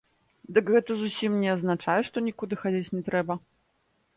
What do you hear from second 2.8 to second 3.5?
не трэба.